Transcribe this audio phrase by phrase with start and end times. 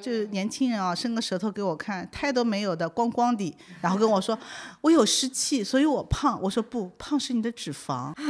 [0.00, 4.38] 就是年轻人啊，伸个舌头给我看，胎都没有的，光光的，然后跟我说
[4.82, 6.40] 我有湿气，所以我胖。
[6.42, 8.12] 我说不，胖是你的脂肪。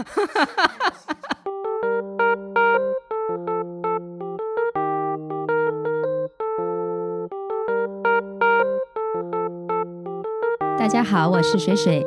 [10.78, 12.04] 大家好，我是水水。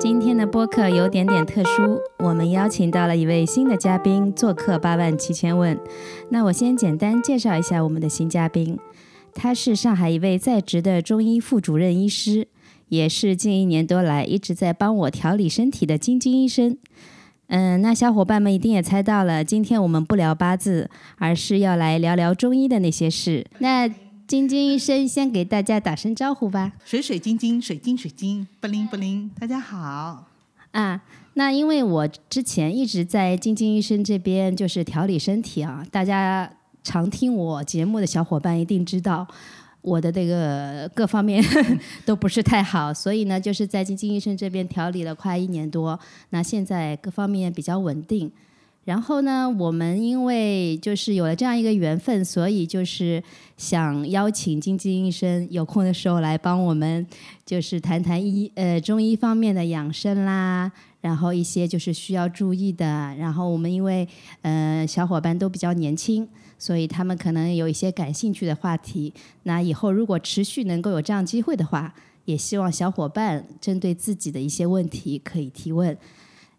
[0.00, 5.78] 今天的播客有点点特殊，我们邀请到了一位新的嘉宾做客八万七千问。
[6.30, 8.76] 那我先简单介绍一下我们的新嘉宾，
[9.36, 12.48] 他是上海一位在职的中医副主任医师，
[12.88, 16.78] 也是近一年多来一直在帮我调理身体的晶晶医生。
[17.48, 23.46] 嗯，那小伙伴们一定也猜到了，今天我们不聊八字，而是要来聊聊中医的那些事。
[23.58, 23.86] 那
[24.26, 26.72] 晶晶医生先给大家打声招呼吧。
[26.84, 29.30] 水水晶晶，水晶水晶，不灵不灵。
[29.38, 30.24] 大家好
[30.72, 31.02] 啊。
[31.34, 36.50] 那因为我之前一直在晶晶医生这边就是调理身体啊，大家
[36.86, 39.26] 常听我节目的小伙伴一定知道
[39.82, 41.44] 我的这个各方面
[42.06, 45.98] 都不是太好，所以呢，就是在金金医生这边调理了快一年多，
[46.30, 48.30] 那现在各方面比较稳定。
[48.84, 53.20] 然后呢，我们因为就是有了这样一个缘分，所以就是
[53.56, 57.04] 想邀请金金医生有空的时候来帮我们，
[57.44, 62.86] 就是谈谈医呃中医方面的养生啦，然后一些就是需要注意的。
[63.18, 64.06] 然后我们因为
[64.42, 66.28] 呃小伙伴都比较年轻，
[66.58, 69.12] 所以他们可能有一些感兴趣的话题。
[69.42, 75.96] 那以后如果持续能够有这样机会的话，也希望小伙伴针对自己的一些问题可以提问。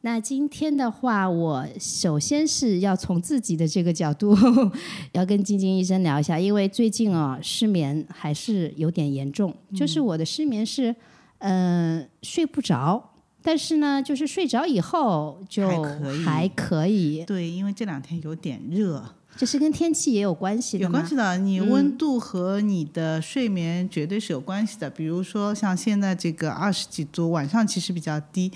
[0.01, 4.37] 那今天的话，我首先是要从自己的这个角度，
[5.11, 10.95] 要跟晶晶医生聊一下，因为最近啊失眠还是有点严重，就是我的失眠是
[11.39, 13.03] 嗯睡不着，
[13.41, 15.83] 但是呢，就是睡着以后就
[16.23, 17.25] 还可以。
[17.25, 19.03] 对，因为这两天有点热，
[19.37, 24.89] 这是跟天气也有关系的有关系的，你温度和你的睡眠绝对是有关系的。
[24.89, 28.51] 比如说像现在这个二十几度，晚上其实比较低。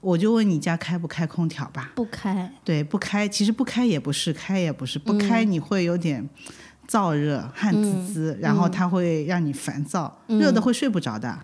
[0.00, 1.92] 我就问你家开不开空调吧？
[1.94, 2.52] 不开。
[2.62, 3.26] 对，不开。
[3.26, 4.98] 其实不开也不是，开也不是。
[4.98, 6.28] 不开你会有点
[6.86, 11.38] 燥热、汗滋滋，然后它会让你烦躁，热的会睡不着的。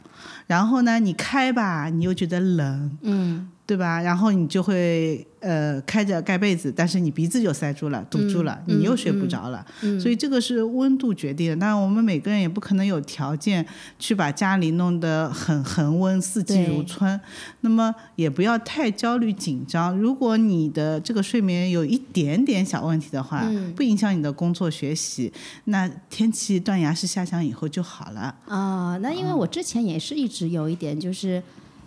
[0.47, 2.99] 然后呢，你开吧，你又觉得冷。
[3.03, 3.49] 嗯。
[3.71, 4.03] 对吧？
[4.03, 9.65] 然后你就会呃开着盖被子，但是你鼻子就塞住了，堵住了，你又睡不着了。
[10.01, 11.57] 所以这个是温度决定的。
[11.57, 13.65] 当然，我们每个人也不可能有条件
[13.97, 17.21] 去把家里弄得很恒温、四季如春。
[17.61, 19.97] 那么也不要太焦虑紧张。
[19.97, 25.33] 如果你的这个睡眠有一点点小问题的话，不影响你的工作学习，
[25.67, 28.35] 那天气断崖式下降以后就好了。
[28.49, 31.41] 啊，那因为我之前也是一直有一点就是。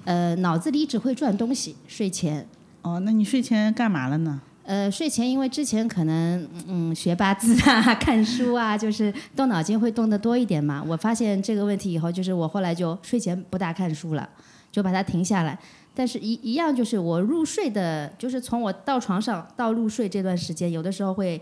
[0.06, 1.76] 呃，脑子里只会转东西。
[1.88, 2.48] 睡前，
[2.82, 4.42] 哦，那你睡前干嘛了呢？
[4.66, 10.82] 呃，睡前因为之前可能嗯学八字啊、看书啊， 就是动脑筋会动得多一点嘛。
[10.88, 14.30] 我发现这个问题以后，就是我后来就睡前不大看书了，
[14.72, 15.60] 就把它停下来。
[15.94, 21.40] 但是，一一样就是我入睡的，就是从我到床上到入睡这段时间，有的时候会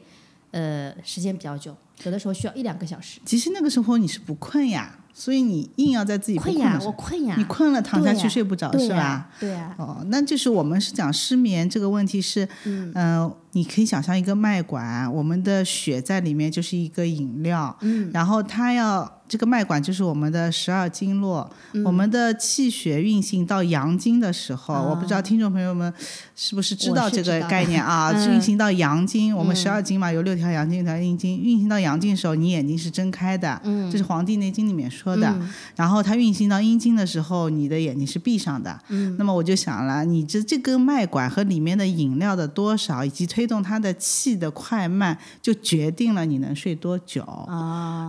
[0.50, 3.22] 呃时间比较久，有的时候需要一两个小时。
[3.24, 4.98] 其实那个时候你是不困呀。
[5.14, 9.30] 所以你硬要在自己困呀，我困呀，你困了躺下去睡不着是吧？
[9.40, 9.76] 对呀。
[9.78, 19.20] 哦，那就是我们是讲失眠这个问题是，嗯，你可以想象一个脉管，我们的血在里面就是一个饮料，嗯，然后它要。
[19.32, 21.50] 这个脉管就是我们的十二经络，
[21.86, 25.94] 我们的气血运行到阳经的时候，我不知道听众朋友们
[26.36, 28.12] 是不是知道这个概念啊？
[28.28, 31.42] 运行到阳经，我们十二经嘛，有六条阳经，一条阴经。
[31.42, 33.58] 运行到阳经的时候，你眼睛是睁开的，
[33.90, 35.34] 这是《黄帝内经》里面说的。
[35.78, 38.78] 然后它运行到阴经的时候，你的眼睛是闭上的。
[39.18, 47.24] 那么我就想了，你这这根脉管和里面的饮料的多少，以及推动它的气的快慢，就决定了你能睡多久。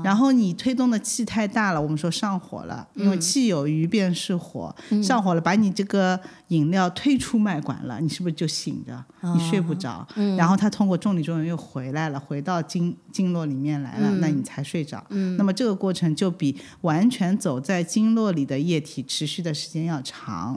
[0.02, 0.98] 然后你推动的。
[1.02, 9.04] 气太大了，我们说上火了，因为气有余便是火，上火了，把你这个饮料推出脉管了，你是不是就醒着？
[9.34, 10.06] 你睡不着，
[10.36, 15.04] 然后它通过重力作用又回来了，回到经经络里面来了，那你才睡着。
[15.36, 20.56] 那么这个过程就比完全走在经络里的液体持续的时间要长。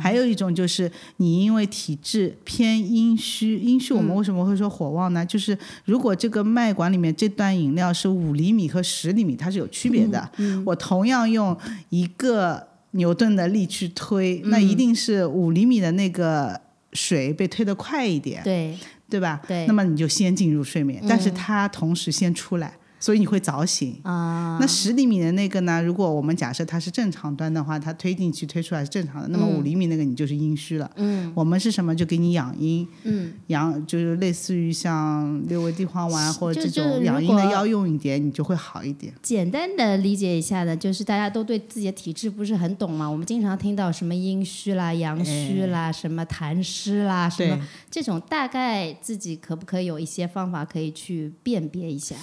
[0.00, 5.24] 还有一种就是你因为体质偏阴虚，阴虚我们为什么会说火旺呢？
[5.24, 9.66] 就是如果这个脉管里面这段饮料是五厘米和十厘米，它是有。
[9.76, 10.26] 区别的，
[10.64, 11.54] 我同样用
[11.90, 16.58] 一个牛顿的力去推，那一定是五厘米的那个
[16.94, 18.74] 水被推得快一点，对
[19.10, 19.42] 对吧？
[19.46, 23.98] 对，那么你就先进入睡眠，但是它同时先出来，所以你会早醒。
[24.02, 25.82] 啊，那十厘米的那个呢？
[25.82, 30.90] 如果我们假设它是正常端的话，它推进去推出来是正常的，那么五厘米那个你就是阴虚了。
[30.96, 31.94] 嗯我们是什么？
[31.94, 39.12] 就给你养阴，嗯，养就是类似于像六味地黄丸或者这种养阴的药用一点，你就会好一点。
[39.22, 43.06] 简单的理解一下呢，就是大家都对自己的体质不是很懂嘛。
[43.06, 47.58] 我们经常听到什么阴虚啦、阳虚啦、什么痰湿啦，什么
[47.90, 52.16] 这种，大概自己可不可以有一些方法可以去辨别一下？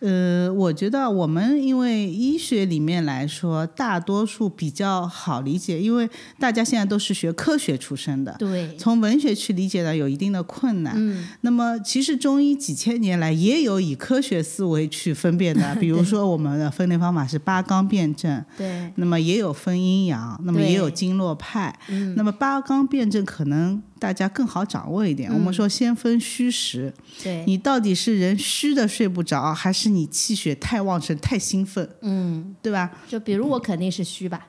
[0.00, 6.08] 呃，我觉得我们因为医学里面来说，大多数比较好理解，因为
[6.38, 10.94] 大家现在都是学科学出身的，对，从文学去理解呢有一定的困难。
[10.96, 21.78] 嗯，那么其实中医几千年来也有以科学思维去分辨的， 比如说我们的分类方法是八纲辩证，对，那么也有分阴阳，那么也有经络派。
[21.88, 25.30] 嗯，那么八纲辩证可能大家更好掌握一点。
[25.32, 26.92] 我们说先分虚实，
[27.22, 32.90] 对，你到底是人虚的睡不着，还是你气血太旺盛、太兴奋，嗯，对吧？
[33.08, 34.46] 就比如我肯定是虚吧，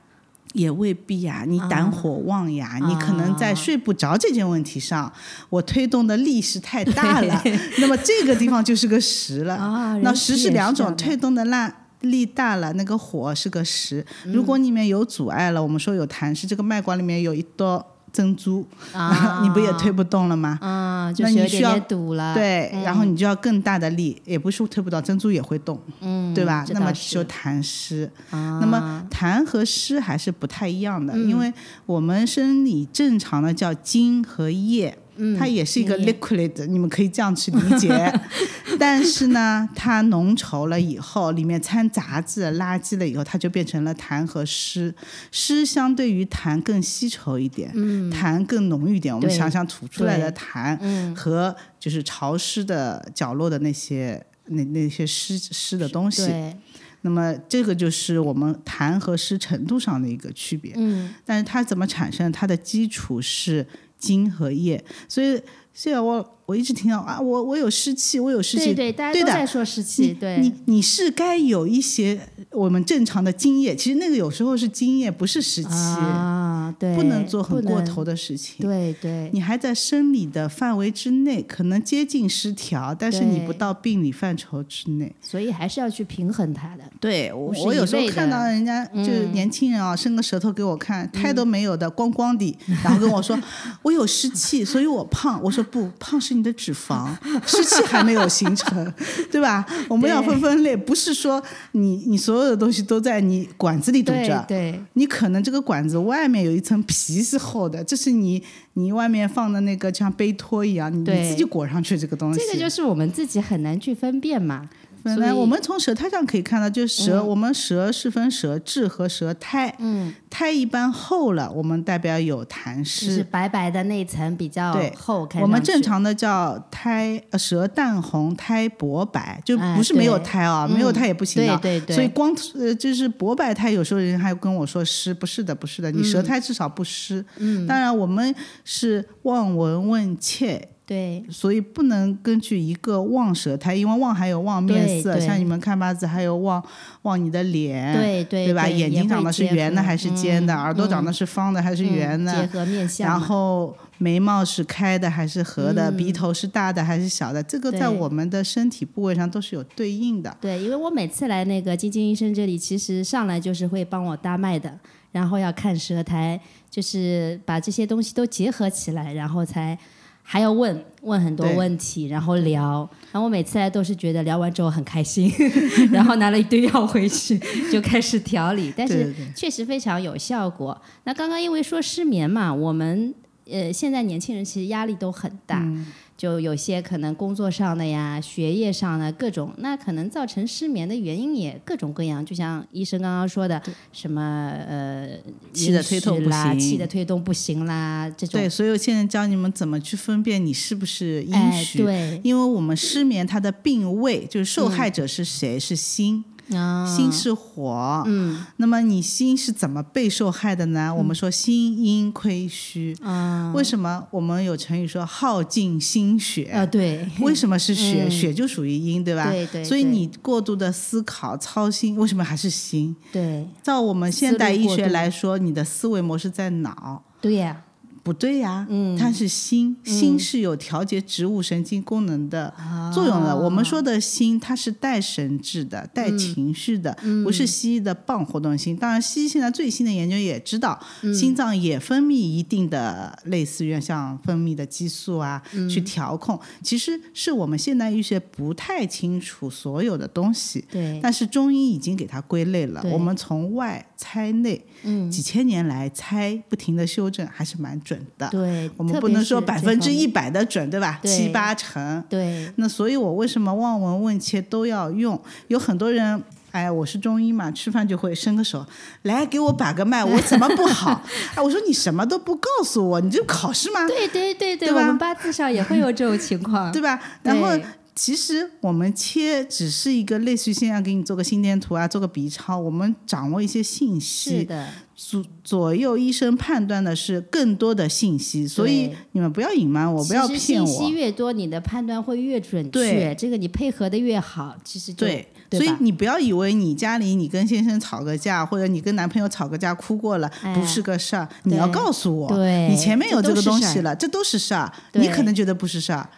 [0.54, 5.12] 也未必呀、你胆火旺呀，你可能在睡不着这件问题上，
[5.50, 7.42] 我推动的力是太大了，
[7.78, 9.56] 那么这个地方就是个实了。
[9.56, 11.76] 啊，那实是两种，推动的烂。
[12.02, 14.04] 力大了，那个火是个实。
[14.24, 20.58] 嗯如果里面有阻碍了，我们说有痰湿，这个脉管里面有一朵珍珠，啊 你不也推不动了吗？
[20.60, 26.64] 啊，就是有点那你需要堵了，对，然后你就要更大的力，也不是推不到，珍珠也会动，嗯，对吧？
[26.72, 28.10] 那么就痰湿。
[28.30, 31.52] 啊，那么痰和湿还是不太一样的，因为
[31.86, 34.96] 我们生理正常的叫津和液。
[35.38, 38.12] 它也是一个 liquid，你们可以这样去理解。
[38.78, 44.94] 但是呢，它浓稠了以后，里面掺杂质、垃圾了以后，它就变成了痰和湿。
[45.30, 47.72] 湿相对于痰更稀稠一点，
[48.10, 49.14] 痰更浓郁一点。
[49.14, 56.56] 我们想想吐出来的痰和就是潮湿的角落的那些那那些湿湿的东西，对，
[57.02, 60.72] 那么这个就是我们痰和湿程度上的一个区别。
[60.76, 62.30] 嗯，但是它怎么产生？
[62.32, 63.66] 它的基础是
[64.02, 65.40] 金和叶，所以
[65.74, 72.20] 现在我我一直听到啊，我我有湿气，我有湿气，对对，大家都在说湿气，对，你你是该有一些
[72.50, 78.66] 我们正常的津液，其实那个有时候是津液，不是湿气，啊，对，不能做很过头的事情。
[78.66, 85.14] 对对，你还在生理的范围之内，可能接近失调，但是你不到病理范畴之内。
[85.22, 86.82] 所以还是要去平衡它的。
[87.00, 93.38] 对我我有时候看到人家就是年轻人啊，伸个舌头给我看，胎都没有的，光光的，然后跟我说
[93.82, 95.40] 我有湿气，所以我胖。
[95.42, 97.08] 我说不，胖是你的脂肪，
[97.46, 98.92] 湿气还没有形成，
[99.30, 99.64] 对吧？
[99.88, 101.42] 我们要分分类，不是说
[101.72, 104.44] 你你所有的东西都在你管子里堵对着。
[104.48, 108.42] 对你可能这个管子外面有一层皮是厚的，这是你
[108.74, 112.40] 你外面放的那个像杯托一样，你你自己裹上去这个东西。
[112.40, 114.68] 这个就是我们自己很难去分辨嘛。
[115.02, 119.74] 本来我们从舌苔上可以看到，就是舌，我们舌是分舌质和舌苔。
[119.78, 123.24] 嗯，苔一般厚了，我们代表有痰就是湿。
[123.24, 131.56] 白白的那层比较厚，我们正常的叫苔，呃，舌淡红，苔薄白，就哎不是没有苔啊，嗯没有苔也不行的。
[131.58, 137.24] 对对对所以光呃，就是薄白苔，有时候人还跟我说湿，不是的，不是的，你舌苔至少不湿。
[137.38, 137.66] 嗯。
[137.66, 138.34] 当然，我们
[138.64, 146.62] 是望闻问切，对所以不能根据一个望舌苔，因为望还有望面色，像你们看八字还有望
[147.02, 148.68] 望你的脸，对对对吧？
[148.68, 150.52] 眼睛长得是圆的还是尖的？
[150.52, 152.32] 嗯耳朵长得是方的还是嗯圆的？
[152.32, 155.90] 结合面相然，后眉毛是开的还是合的？
[155.92, 157.40] 鼻头是大的还是小的？
[157.42, 160.36] 这个在我们的身体部位上都是有对应的。
[160.40, 164.76] 对，因为我每次来那个晶晶医生这里，其实上来就是会帮我搭脉的，
[165.12, 169.78] 然后要看舌苔，就是把这些东西都结合起来，然后才
[170.22, 172.88] 还要问问很多问题，然后聊。
[173.12, 175.30] 然后我每次来都是觉得聊完之后很开心，
[175.92, 177.38] 然后拿了一堆药回去
[177.70, 180.80] 就开始调理，但是确实非常有效果。
[181.04, 183.14] 那刚刚因为说失眠嘛，我们
[183.50, 185.58] 呃现在年轻人其实压力都很大。
[185.60, 185.86] 嗯
[186.22, 192.24] 就有些可能工作上的呀、学业上的各种，那可能造成失眠的原因也各种各样。
[192.24, 193.60] 就像医生刚刚说的，
[193.92, 194.22] 什么
[194.68, 195.08] 呃
[195.52, 201.82] 气的推动不行气的推动不行啦，这种对，所以我现在教你们怎么去分辨你是不是阴哎虚。
[201.82, 205.58] 对因为我们失眠，它的病位就是受害者是谁？
[205.58, 206.24] 是心。
[206.50, 208.44] 啊，心是火，嗯。
[208.56, 210.94] 那么你心是怎么被受害的呢？
[210.94, 213.52] 我们说心阴亏虚，啊。
[213.54, 216.44] 为什么我们有成语说耗尽心血？
[216.52, 217.08] 啊对。
[217.20, 218.04] 为什么是血？
[218.04, 218.10] 嗯。
[218.10, 219.30] 血就属于阴，对吧？
[219.30, 222.94] 对对对所以你过度的思考、操心，为什么还是心？
[223.12, 223.46] 对。
[223.62, 227.62] 照我们现代医学来说，你的思维模式在脑，对呀，
[228.02, 232.52] 不对呀，嗯，它是心，心是有调节植物神经功能的
[232.92, 233.36] 作用的。
[233.36, 238.76] 我们说的心，它是带神智的，带情绪的，不是西医的棒活动心。
[238.76, 240.78] 当然，西医现在最新的研究也知道，
[241.14, 245.40] 心脏也分泌一定的类似于像分泌的激素啊，
[245.70, 246.38] 去调控。
[246.62, 252.82] 其实是我们现代医学不太清楚所有的东西，对，但是中医已经给它归类了。
[252.90, 257.91] 我们从外猜内，嗯，几千年来猜，不停的修正，还是蛮准。
[257.92, 261.00] 准的，对，我们不能说百分之一百的准，对吧？
[261.04, 262.50] 七八成，对。
[262.56, 265.20] 那所以，我为什么望闻问切都要用？
[265.48, 268.64] 有很多人，哎，我是中医嘛，吃饭就会伸个手
[269.02, 271.02] 来给我把个脉，我怎么不好？
[271.34, 273.86] 哎，我说你什么都不告诉我，你就考试吗？
[273.86, 276.98] 对对对对，我们八字上也会有这种情况， 对吧？
[277.22, 277.48] 然后。
[277.94, 284.38] 其实我们切只是一个类似于现在给你做个心电图啊，做个 B 超，我们掌握一些信息。
[284.40, 284.68] 是的。
[284.94, 290.66] 左左右医生判断的是更多的信息，所以你们不要隐瞒我，不要骗我。
[290.66, 293.12] 信息越多，你的判断会越准确。
[293.16, 295.26] 这个你配合的越好，其实对。
[295.50, 301.28] 所以你不要以为你家里你跟先生吵个架，或者你跟男朋友吵个架哭过了，不是个事儿。
[301.44, 304.72] 你要告诉我，你前面有这个东西了，这都是事儿。
[304.92, 306.08] 你可能觉得不是事儿。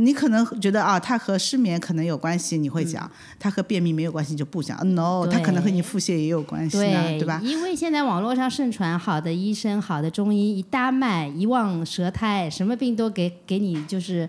[0.00, 3.04] 你可能觉得啊，它和失眠可能有关系，你会讲；
[3.38, 4.78] 他和便秘没有关系就不讲。
[4.94, 7.40] No，它可能和你腹泻也有关系呢，对吧？
[7.44, 14.28] 因为现在网络上盛传好的医生、好的中医，一搭脉、一望舌苔，什么病都给给你就是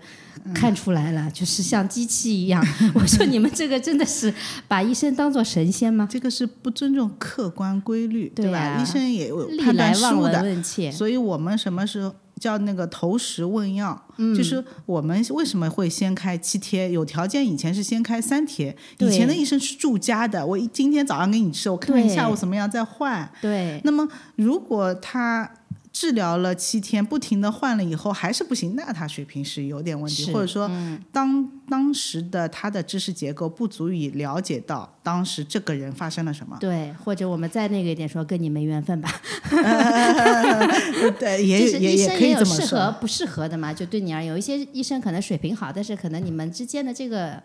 [0.54, 2.62] 看出来了，就是像机器一样。
[2.94, 4.32] 我说你们这个真的是
[4.68, 6.06] 把医生当做神仙吗？
[6.10, 8.78] 这个是不尊重客观规律，对吧？
[8.78, 10.62] 医生也有判断失误的，
[10.92, 12.14] 所以我们什么时候？
[12.42, 13.96] 叫那个投石问药，
[14.36, 16.90] 就是我们为什么会先开七贴？
[16.90, 20.44] 有条件以前是先开三贴，以前的医生是住家的。
[20.44, 23.30] 我今天早上给你吃，我看看下午怎么样再换。
[23.40, 25.48] 对，那么如果他。
[25.92, 30.70] 治疗了七天，不停的换了以后还是不行，那他水平是有点问题，或者说
[31.12, 36.56] 当当时的他的知识结构不足以了解到当时这个人发生了什么。
[36.58, 39.20] 对，或者我们再那个一点说，跟你没缘分吧。
[41.20, 43.74] 对，也也也可以这么适合不适合的嘛？
[43.74, 47.42] 就对你而言，有一些医生可能水平好，但是可能你们之间的这个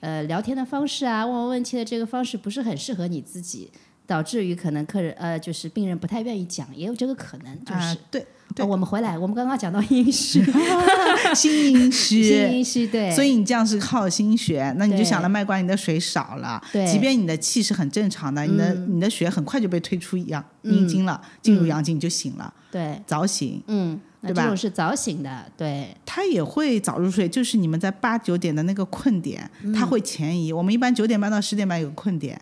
[0.00, 3.70] 呃聊天的方式啊，问问问题的这个方式不是很适合你自己。
[4.06, 8.66] 导致于可能客人呃，就是病人不太愿意讲，也有这个可能，就是对对。
[8.66, 10.44] 我们回来， 我们刚刚讲到阴虚，
[11.34, 13.10] 心阴虚，心阴虚，对。
[13.12, 16.86] 所以你这样是靠心血，那你就想了脉管你的水少了，对。
[16.86, 23.00] 即便你的气是很正常的，你的你的血很快就被推出阳阴经了，进入阳经你就醒了，对。
[23.06, 24.00] 早醒，嗯。
[24.24, 24.42] 对吧？
[24.42, 25.88] 这种是早醒的，对。
[26.06, 30.52] 他也会早入睡，就是你们在八九点的那个困点，他会前移。
[30.52, 32.40] 我们一般九点半到十点半有个困点，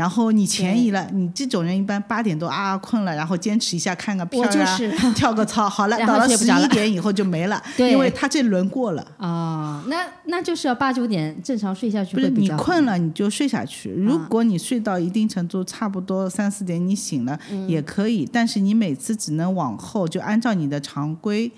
[0.00, 4.78] 然后你前移了，你这种人一般八点多啊困了，然后坚持一下看个片啊，
[5.14, 9.06] 跳个操，好了，到了十一点以后就没了， 因为他这轮过了。
[9.18, 12.14] 哦，那那就是要八九点正常睡下去。
[12.14, 17.38] 不是你困了你就睡下去，如果你睡到一定程度，差不多三四点你醒了
[17.68, 21.10] 也可以，但是你每次只能往后就按照你的常。
[21.16, 21.50] 规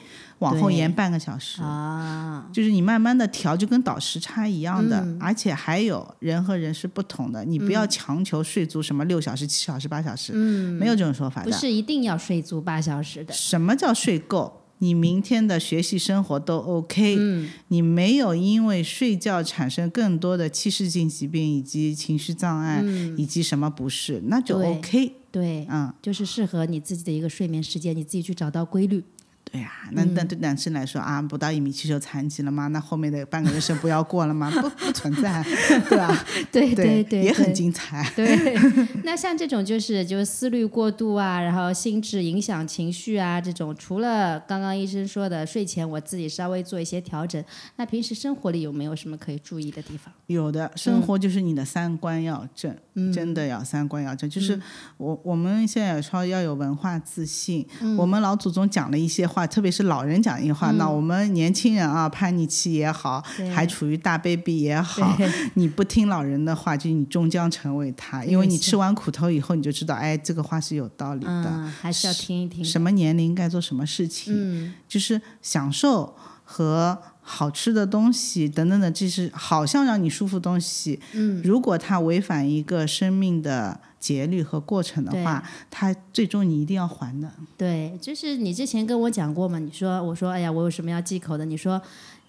[0.43, 13.33] 往后延半个小时啊，就是你慢慢的调，就跟倒时差一样的，而且还有人和人是不同的，你不要强求睡足什么六小时、七小时、八小时，嗯，没有这种说法的，不是一定要睡足八小时的。
[13.33, 14.59] 什么叫睡够？
[14.79, 22.83] 你明天的学习生活都 OK，嗯，你没有因为睡觉产生更多的器质性疾病以及情绪障碍，
[23.17, 29.05] 以及什么不适，那就 OK，对，嗯，就是适合你自己的一个睡眠时间，你自己去找到规律。
[29.53, 32.69] 对呀，那那对男生来说啊，不到一米七就残疾了吗？
[32.69, 34.51] 那后面的半个人生不要过了吗？
[34.51, 35.45] 不不存在，
[35.91, 36.25] 对吧？
[36.51, 38.11] 对对对，也很精彩。
[38.17, 38.57] 对，
[39.05, 47.45] 那像这种就是就是思虑过度啊，然后心智影响情绪啊，这种除了刚刚医生说的睡前我自己稍微做一些调整，
[47.77, 50.11] 那平时生活里有没有什么可以注意的地方？
[50.29, 52.75] 有的，生活就是你的三观要正，
[53.13, 54.31] 真的要三观要正。
[54.31, 54.59] 就是
[54.97, 57.67] 我我们现在说要有文化自信，
[57.99, 59.42] 我们老祖宗讲了一些话。
[59.47, 63.23] 特别是老人讲一句话，那我们年轻人啊，叛逆期也好，
[63.55, 65.17] 还处于大 baby 也好，
[65.55, 72.65] 你不听老人的话，就你终将成为他，因为你吃完苦头以后，你就知道，哎，这个话是有道理的，还是要听一听。
[72.65, 81.01] 什么年龄该做什么事情，就是享受和好吃的东西等等的，这是好像让你舒服东西。
[81.13, 83.81] 嗯，如果它违反一个生命的。
[84.03, 85.41] 节律和过程的话，
[85.71, 87.31] 它最终你一定要还的。
[87.57, 91.45] 对，就是你之前跟我讲过嘛，你说我说哎呀，我有什么要忌口的？
[91.45, 91.81] 你说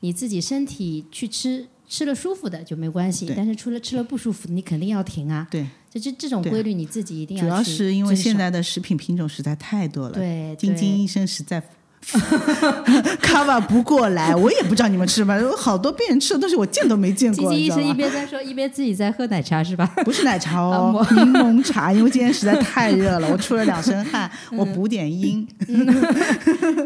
[0.02, 5.48] 你自己身体去吃吃了舒服的就没关系，但是除了吃了不舒服，你肯定要停啊。
[5.50, 7.44] 对，就这这种规律你自己一定要。
[7.44, 11.62] 主要是因为现在的食品品种实在太多了，对，晶晶医生实在。
[13.22, 17.52] cover 不过来，我也不知道你们吃什么，有好多病人吃的东西我见都没见过。
[17.52, 19.86] 基金医生一边在说，一边自己在喝奶茶是吧？
[20.04, 25.48] 不是奶茶哦， 柠檬茶，因为今天实在太热了， 我出了两身汗，我补点阴。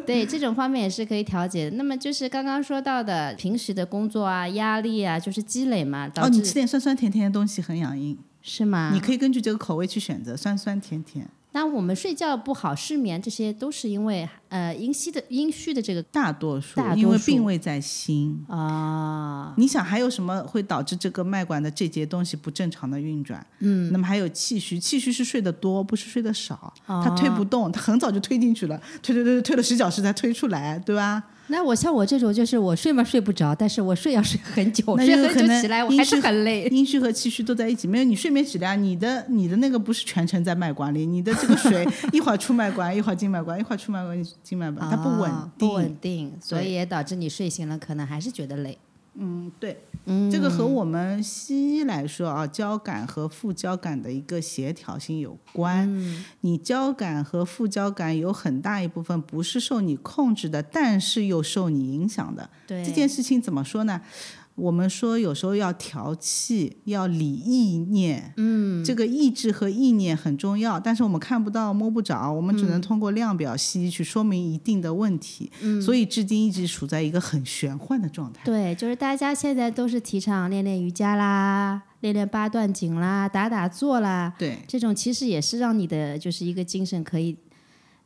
[0.06, 1.78] 对，这种方面也是可以调节的。
[1.78, 8.92] 那么就是刚刚说到的，平时的工作啊、压力啊，就是积累嘛，导哦，你吃点酸酸甜甜的东西很养阴，是吗？
[8.94, 11.28] 你可以根据这个口味去选择酸酸甜甜。
[11.58, 18.46] 那我们睡觉不好、失眠，这些都是因为呃阴虚的阴虚的这个大多数大多数因为病位在心。
[18.48, 23.44] 啊，你想还有什么会导致这个脉管的这节东西不正常的运转？
[23.58, 26.72] 嗯，那么还有气虚，气虚是睡得多，不是睡得少。
[26.86, 31.24] 哦他推不动，他很早就推进去了，推推推推推了十小时才推出来，对吧？
[31.50, 36.66] 那我像我这种，就是我睡嘛睡不着，但是我睡要睡很久，那睡很久起来我还是很累。
[36.72, 45.68] 阴虚和气虚都在一起，没有你睡眠质量，你的你的那个不是全程在脉管里，你的这个水 一会儿出脉管，一会儿进脉管，一会儿出脉管进脉管，它不稳啊定。
[45.70, 48.78] 不稳定，所以也导致你睡醒了可能还是觉得累。
[49.20, 55.88] 嗯，对，嗯，这个和我们西医来说啊，交感和副交感的一个协调性有关。
[55.92, 62.50] 嗯你交感和副交感有很大一部分不是受你控制的，但是又受你影响的。
[62.68, 64.02] 对这件事情怎么说呢？
[64.58, 78.42] 我们说有时候要调气，要理意念，嗯，这个意志和意念很重要，但是我们看不到、摸不着，我们只能通过量表西医去说明一定的问题，嗯，所以至今一直处在一个很玄幻的状态。
[78.44, 87.38] 对，就是大家现在都是提倡练练瑜伽啦，练练八段锦啦，打打坐啦，对，这种其实也是让你的就是一个精神可以，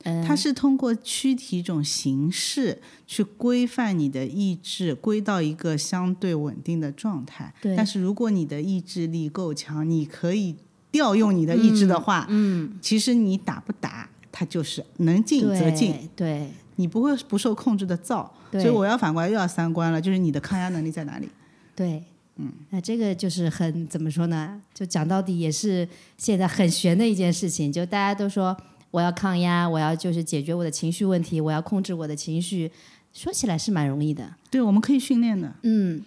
[0.03, 7.53] 嗯、它是通过躯体一种形式去规范你的意志，归到一个相对稳定的状态。
[7.61, 10.55] 对但是如果你的意志力够强，你可以
[10.91, 18.33] 调用你的意志的话，嗯，其实你打不打，它就是能进则进，对对你不会不受控制的造。
[18.51, 21.29] 对所以我要反过来又要三观了，就是你的抗压能力在哪里？
[21.73, 22.03] 对，
[22.35, 24.61] 嗯，那这个就是很怎么说呢？
[24.73, 28.57] 就讲到底也是现在很悬的一件事情，就大家都说
[28.91, 32.71] 我要抗压，我要就是解决我的情绪问题，我要控制我的情绪，
[33.13, 35.53] 说起来是蛮容易的，对，我们可以训练的。
[35.63, 36.01] 嗯，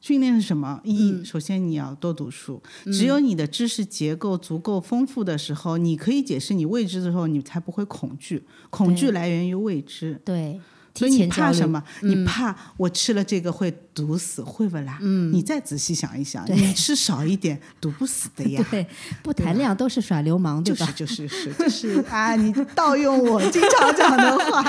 [0.00, 0.80] 训练是什么？
[0.84, 2.62] 一，首先你要多读书。
[2.84, 8.44] 只有你的知识结构足够丰富的时候，你可以解释你未知的时候，你才不会恐惧。
[8.70, 10.60] 恐惧来源于未知，对，
[10.98, 11.82] 所以你怕什么？
[12.02, 14.98] 你怕我吃了这个会毒死，会不啦？
[15.00, 18.64] 嗯，你再仔细想一想，你吃少一点，毒不死的呀。
[18.70, 18.86] 对，
[19.22, 20.92] 不谈量都是耍流氓，对吧？
[20.96, 22.34] 就是就是是 就是啊！
[22.36, 24.64] 你盗用我经常讲的话，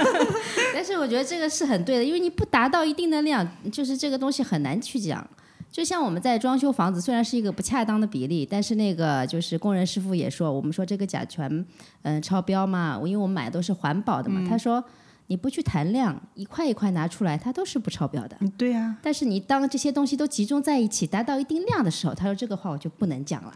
[0.72, 5.26] 但是我觉得这个是很对的，因为你不达到一定的量，就是这个东西很难去讲。
[5.72, 11.66] 就像我们在装修房子，虽然是一个不恰当的比例，但是那个就是工人师傅也说，我们说这个甲醛
[12.00, 14.82] 嗯、超标嘛，因为我们买的都是环保的嘛，他说
[15.28, 18.36] 你不去谈量，一块一块拿出来，它都是不超标的。
[18.56, 23.52] 对呀、但是你当这些东西都集中在一起，达到一定量的时候，他说这个话我就不能讲了，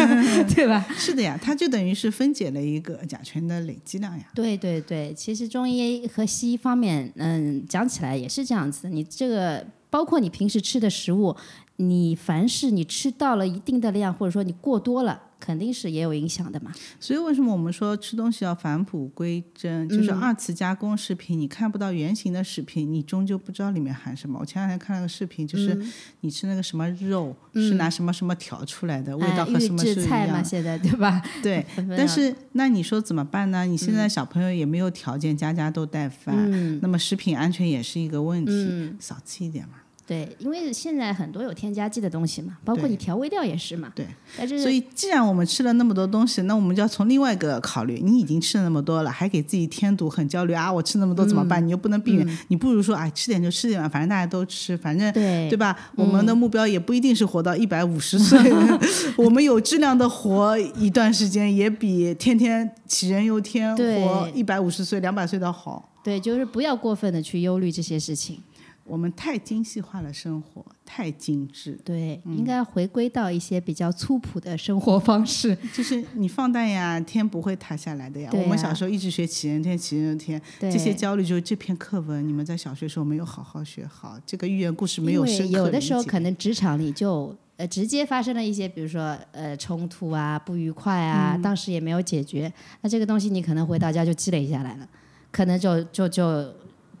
[0.54, 0.84] 对吧？
[0.96, 4.24] 是的呀，它就等于是分解了一个甲醛的累积量呀。
[4.34, 8.90] 对对对，其实中医和西医方面，嗯，讲起来也是这样子。
[8.90, 11.34] 你这个包括你平时吃的食物，
[11.76, 16.72] 你凡是你吃到了一定的量，或者说你过多了，肯定是也有影响的嘛。
[16.98, 19.86] 所以为什么我们说吃东西要返璞归真？
[19.90, 24.38] 就是嗯二次加工食品，你看不到原型的食品，你终究不知道里面含什么。
[24.40, 30.44] 我前两天看了个视频，就是嗯你吃那个什么肉、是拿什么什么调出来的，味道和什么是一制菜嘛，样。
[30.44, 31.22] 现在对吧？
[31.42, 33.66] 对， 但是那你说怎么办呢？
[33.66, 39.74] 你现嗯在小朋友也没有条件家家都带饭，那么食品安全也是一个问题，嗯少吃一点嘛。
[40.06, 43.90] 对，因为现在很多有添加剂的东西嘛，包括你调味料也是嘛。
[43.94, 47.98] 对，但是所以，既然我们吃了那么多东西，那我们就要从另外一个考虑。
[48.02, 50.70] 你已经吃了那么多了，还给自己添堵，很焦虑啊！
[50.70, 51.66] 我吃那么多怎么嗯办？
[51.66, 55.74] 你又不能避免，你不如说，哎，吃点就吃点吧，反正大家都吃，反正对对吧？
[55.96, 58.38] 我们的目标也不一定是活到一百五十岁，
[59.16, 65.90] 我们有质量的活一段时间，也比天天杞人忧天活一百五十岁、两百岁的好。
[66.04, 68.38] 对，就是不要过分的去忧虑这些事情。
[68.84, 71.78] 我们太精细化了生活，太精致。
[71.84, 72.36] 对，嗯。
[72.36, 75.56] 应该回归到一些比较粗朴的生活方式。
[75.72, 78.30] 就是你放淡呀，天不会塌下来的呀。
[78.32, 80.70] 我们小时候一直学杞人天，杞人天，对。
[80.70, 91.10] 这些焦虑就是这篇课文，你们在小学时候没有好好学好，这个寓言故事没有因为深刻有的时候可能职场里就呃直接发生了一些，比如说呃冲突啊、不愉快嗯。
[91.10, 94.86] 啊，当时也没有解决，那这个东西你可能回到家就积累下来了，
[95.30, 96.52] 可能就就就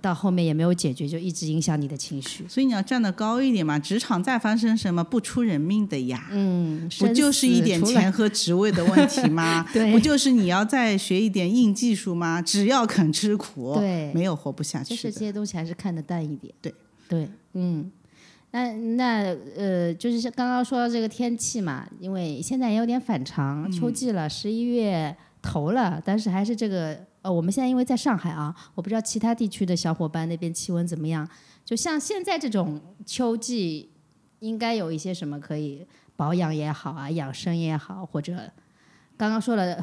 [0.04, 2.44] 到后面也没有解决，就一直影响你的情绪。
[2.46, 6.28] 所以你要站得高一点嘛，职场再发生什么不出人命的呀？
[6.30, 7.82] 嗯，不就是一点？
[7.82, 12.42] 钱和职位的问题吗 对不就是你要再学一点硬技术吗？
[12.42, 15.12] 只要肯吃苦，对没有活不下就是去的。
[15.12, 16.52] 这些东西还是看得淡一点。
[16.60, 16.74] 对
[17.08, 17.90] 对，嗯，
[18.50, 31.26] 那那呃，就是像刚刚说到这个天气嘛，因为现在也有点反常，秋季了，十一月头了，但是还是这个呃，我们现在因为在上海啊，我不知道其他地区的小伙伴那边气温怎么样。
[31.64, 33.88] 就像现在这种秋季，
[34.40, 38.52] 应该有一些什么可以保养也好啊，养生也好，或者
[39.16, 39.82] 刚刚说了。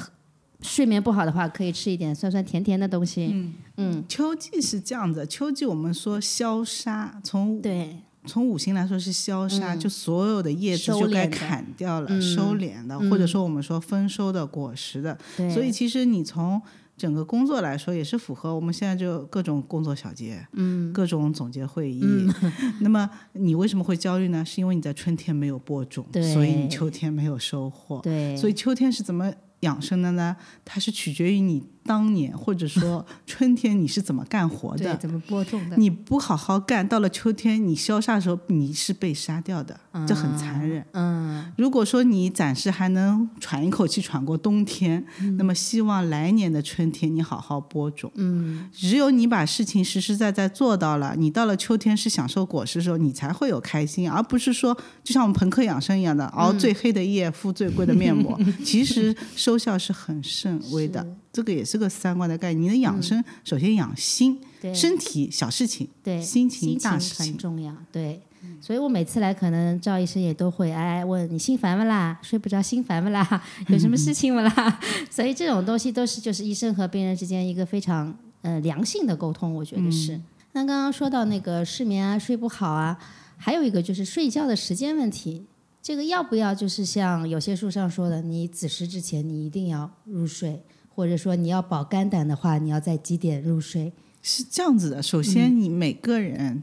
[0.61, 3.51] 睡眠不好的话，可以吃一点酸酸甜甜的东西。
[3.77, 15.17] 嗯秋季是这样子，秋季我们说消杀，从对，从五行来说是消杀，就所有的叶子就该砍掉了，嗯收敛的，或者说我们说丰收的果实的。
[15.35, 16.61] 对，所以其实你从
[16.97, 22.27] 整个工作来说，也是符合我们现在就各种工作小结，嗯，各种总结会议。
[22.81, 24.45] 那么你为什么会焦虑呢？
[24.45, 27.99] 是因为你在春天没有播种，对所以你秋天没有收获。
[28.01, 30.35] 对，所以秋天是怎么养生的呢？
[30.63, 34.83] 它是取决于你当年或者说 春天你是怎么干活的。
[34.83, 35.77] 对怎么播种的？
[35.77, 40.85] 你不好好干，到了秋天你消杀的时候，你是被杀掉的，这很残忍。
[40.91, 48.11] 嗯，如果说你暂时还能喘一口气喘过冬天，嗯那么希望来年的春天你好好播种。
[48.15, 61.05] 嗯，只有你把事情实实在在做到了，你到了秋天是享受果实的时候，你才会有开心，而不是说就像我们朋克养生一样的熬最黑的夜，敷最贵的面膜，其实收效是很甚 微的。
[61.33, 62.63] 这个也是个三观的概念。
[62.63, 64.39] 你的养生，首先养心，
[64.73, 67.27] 身体小事情，对，心情情大事情。
[67.27, 67.75] 很重要。
[67.91, 68.21] 对，
[68.59, 72.19] 所以我每次来，可能赵医生也都会哎问你心烦不啦？
[72.21, 73.43] 睡不着心烦不啦？
[73.69, 74.79] 有什么事情不啦？
[75.09, 80.19] 所以这种东西都是就是医生和病人之间一个非常呃良性的沟通，我觉得是。
[80.53, 82.97] 那刚刚说到那个失眠啊，睡不好啊，
[83.37, 85.45] 还有一个就是睡觉的时间问题。
[85.81, 90.61] 这个要不要就是像有些书上说的，你子时之前你一定要入睡，
[90.93, 93.91] 或者说你要保肝胆的话，你要在几点入睡？
[94.21, 96.61] 是这样子的，首嗯先你每个人。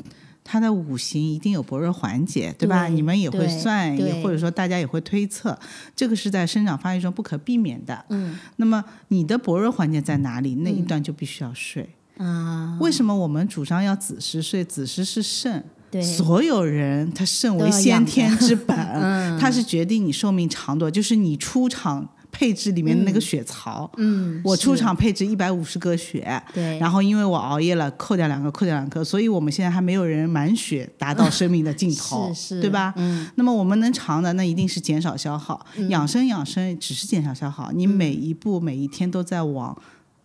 [0.51, 2.89] 他的五行一定有薄弱环节，对吧？
[2.89, 5.59] 对你们也会算，也或者说大家也会推测，
[5.95, 8.03] 这个是在生长发育中不可避免的。
[8.09, 10.55] 嗯，那么你的薄弱环节在哪里？
[10.55, 11.87] 那一段就必须要睡。
[12.17, 14.65] 啊，为什么我们主张要子时睡？
[14.65, 23.91] 子时是肾，对，所有人他肾为先天之本， 嗯它是决定你寿命长短，就是你出厂配置里面的那个血槽。
[23.97, 32.93] 嗯，我出厂配置一百五十个血，对，然后因为我熬夜了，扣掉两个，扣掉两个，所以我们现在还没有人满血达到生命的尽头， 是是对吧？
[32.97, 39.77] 嗯，那么我们能长的，那一定是减少消耗，养生养生只是减少消耗，你每一步每一天都在往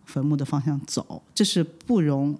[0.04, 2.38] 坟墓的方向走，这是不容。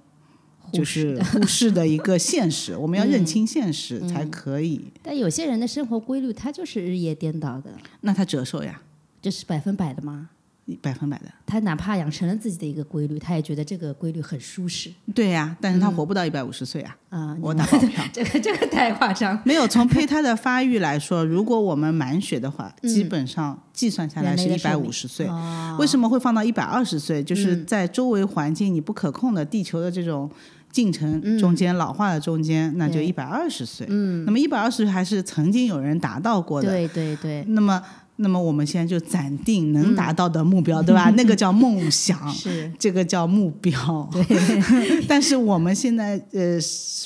[0.72, 4.80] 就是忽视的一个现实， 我们要认清现实才可以。
[5.02, 8.80] 但有些人的生活规律，他就是日夜颠倒的，那他折寿呀，
[9.24, 10.28] 这是百分百的吗？
[10.82, 11.24] 百分百的。
[11.46, 17.36] 他哪怕养成了自己的一个规律，他也觉得这个规律很舒适对呀，但是他活不到一百五十岁啊，啊。
[17.40, 18.04] 我你打保票。
[18.12, 25.26] 这个这个太夸张，没有从胚胎的发育来说，如果我们满血的话，基本上计算下来是一百五十岁。
[25.26, 27.24] 哦为什么会放到一百二十岁？
[27.24, 30.30] 就是在周围环境你不可控的地球的这种
[30.70, 33.86] 进程中间、老化的中间，那就一百二十岁。
[33.90, 36.68] 嗯，那么一百二十岁还是曾经有人达到过的。
[36.68, 37.82] 对对对，那么，
[38.16, 41.10] 那么我们现在就暂定能达到的目标，对吧？
[41.18, 42.32] 那个叫梦想。
[42.32, 44.08] 是这个叫目标，
[45.08, 46.56] 但是我们现在呃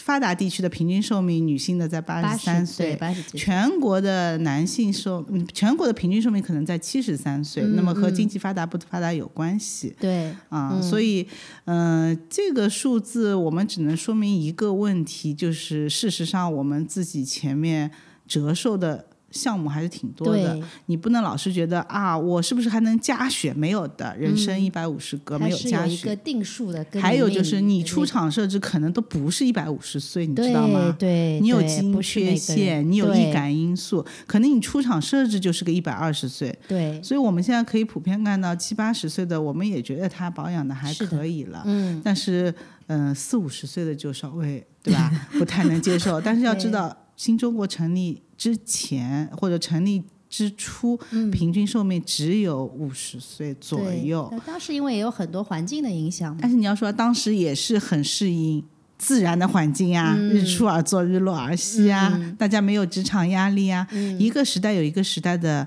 [0.02, 2.98] 发达地区的平均寿命，女性的在八八十三岁，
[3.34, 11.26] 全国的男性寿，嗯全国的平均寿命可能在七十三岁，那么和经济发达不发达有关系对啊、所以，
[11.64, 17.90] 嗯、这个数字我们只能说明一个问题，就是事实上我们自己前面
[18.26, 19.06] 折寿的。
[19.30, 23.52] 项目还是挺多的，你不能老是觉得啊，我是不是还能加血？
[23.52, 25.90] 没有的，人生一百五十个，没有加血。
[25.90, 30.96] 有一个定数的，还有就是你出厂设置可能都不是一百五十岁，你知道吗？
[30.98, 42.54] 对，你有对基因缺陷，你有易感因素，可能你出厂设置就是个一百二十岁，对，所以我们现在可以普遍看到七八十岁的，我们也觉得他保养的还可以了，嗯，但是
[42.86, 46.18] 嗯、呃四五十岁的就稍微对吧， 不太能接受。
[46.20, 50.96] 但是要知道，新中国成立之前或者成立之初，
[51.30, 54.26] 平均寿命只有五十岁左右。
[54.32, 58.64] 那当时因为也有很多环境的影响，但是你要说当时也是很适应
[58.96, 63.86] 自然的环境啊，日出而作，日落而息啊，大家没有职场压力啊，
[64.18, 65.66] 一个时代有一个时代的。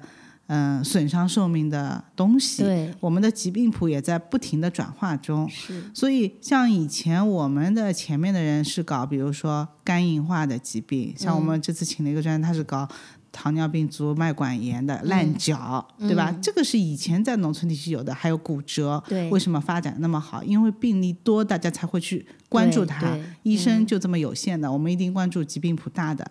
[0.53, 2.61] 嗯、损伤寿命的东西。
[2.61, 5.47] 对，我们的疾病谱也在不停的转化中。
[5.47, 12.85] 是，所以，像以前我们的前面的人是搞，比如说肝硬化的疾病，像我们这次请了一个专家，他是搞
[13.31, 16.35] 糖尿病足脉管炎的烂脚，对吧？
[16.41, 20.43] 这个是以前在农村地区有的，还有骨折，对为什么发展那么好？
[20.43, 23.23] 因为病例多，大家才会去关注它对对。
[23.43, 26.29] 医生就这么有限的，我们一定关注疾病谱大的。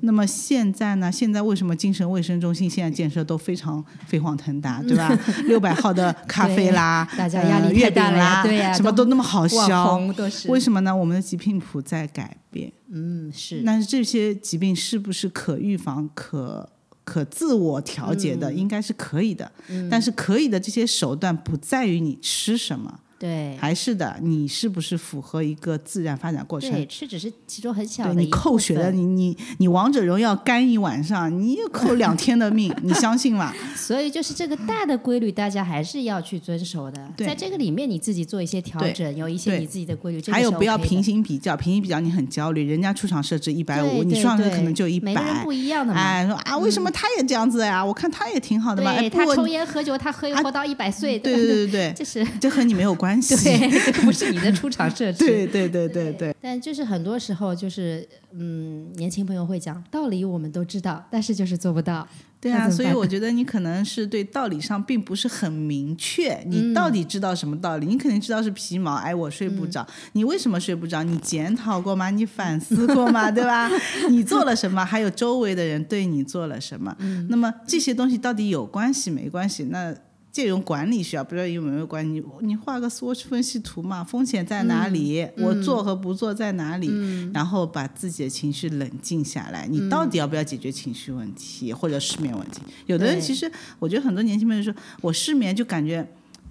[0.00, 1.12] 那么现在呢？
[1.12, 5.14] 现在为什么精神卫生中心现在建设都非常飞黄腾达，对吧？
[5.44, 9.84] 六百号的 咖啡啦，大家压力呃月太大了呀饼啦，对呀什么都都那么好网销。
[9.94, 10.96] 红都是，为什么呢？
[10.96, 16.68] 我们的疾病谱在改变，嗯是，但是这些疾病是不是可预防、可
[17.04, 18.52] 可自我调节的？
[18.52, 19.52] 应该是可以的。
[19.90, 26.70] 但是可以的这些手段不在于你吃什么，对还是的，你是不是符合一个自然发展过程？
[26.70, 33.52] 对，吃只是其中很小对你的一部扣血的，你你你王者荣耀干一晚上，你也扣两天的命， 你相信吗？
[33.74, 37.12] 所以就是这个大的规律，大家还是要去遵守的。
[37.16, 40.20] 在这个里面，你自己做一些调整，有一些你自己的规律。
[40.20, 46.00] 这个是还有不要平行比较，平行比较你很焦虑，人家出厂设置一百五，对对你上个对可能就一每个人百不，一样的嘛。
[46.00, 47.84] 哎，说啊，为什么他也这样子呀？
[47.84, 51.18] 我看他也挺好的嘛，哎，对他抽烟喝酒，他可以啊活到一百岁。
[51.18, 53.34] 对对对对这是对， 这和你没有关系。
[53.36, 55.18] 对， 这个不是你的出场设置。
[55.24, 62.06] 对对对对对，但就是很多时候，就是嗯，年轻朋友会讲道理，我们都知道，但是就是做不到。
[62.40, 67.86] 对啊，所以我觉得你可能是对道理上并不是很明确，嗯你到底知道什么道理？
[67.86, 69.82] 你肯定知道是皮毛，哎，我睡不着。
[69.82, 71.02] 嗯你为什么睡不着？
[71.02, 72.10] 你检讨过吗？
[72.10, 73.28] 你反思过吗？
[73.32, 73.68] 对吧？
[74.08, 74.84] 你做了什么？
[74.84, 76.94] 还有周围的人对你做了什么？
[77.00, 79.64] 嗯那么这些东西到底有关系没关系？
[79.64, 79.92] 那
[80.38, 82.12] 这种管理需要，不知道有没有关系？
[82.12, 85.22] 你你画个 SWOT 分析图嘛，风险在哪里？
[85.36, 86.88] 嗯我做和不做在哪里？
[87.34, 92.60] 然后把自己的情绪冷静下来，你到底要不要解决情绪问题或者失眠问题？
[92.86, 96.06] 有的人其实，我觉得很多年轻朋友说，我失眠就感觉。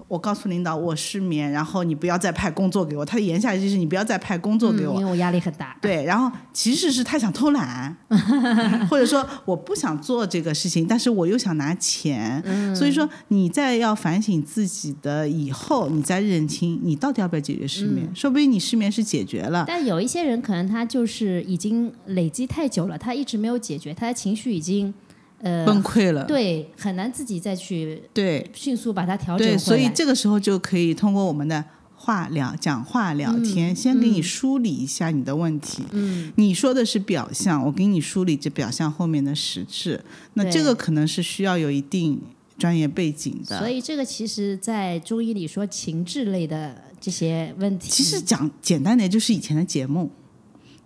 [0.08, 3.06] 我告诉领导我失眠，然后你不要再派工作给我。
[3.06, 4.96] 他的言下之意是你不要再派工作给我。
[4.96, 5.78] 嗯因为我压力很大。
[5.82, 7.96] 对，然后其实是他想偷懒，
[8.90, 12.42] 或者说我不想做这个事情，但是我又想拿钱，
[12.76, 24.94] 所以说你在要反省自己的以后，你再认清你到底要不要解决失眠，说不定你失眠是解决了，但有一些人可能他就是已经累积太久了，他一直没有解决，他的情绪已经
[25.42, 31.64] 呃崩溃了，对很难自己再去对迅速把它调整回对，所以这个时候就可以通过我们的。
[32.00, 35.84] 话聊讲话聊天，先给你梳理一下你的问题。
[35.92, 40.00] 嗯，你说的是表象，我给你梳理这表象后面的实质。
[40.36, 42.22] 那这个可能是需要有一定
[42.58, 43.58] 专业背景的。
[43.58, 50.08] 所以这个其实，在中医里说情志类的这些问题，其实讲简单点，就是以前的解梦，